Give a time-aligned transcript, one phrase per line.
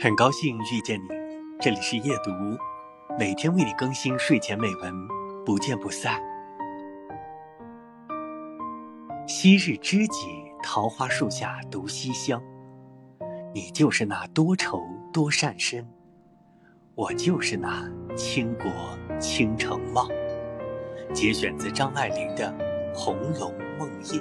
[0.00, 1.08] 很高兴遇见你，
[1.60, 2.30] 这里是夜读，
[3.18, 4.94] 每天为你更新睡前美文，
[5.44, 6.22] 不见不散。
[9.26, 10.28] 昔日知己，
[10.62, 12.40] 桃花树下独西厢。
[13.52, 14.80] 你就是那多愁
[15.12, 15.84] 多善身，
[16.94, 18.70] 我就是那倾国
[19.18, 20.06] 倾城貌。
[21.12, 22.54] 节选自张爱玲的
[22.94, 24.20] 《红楼梦夜》。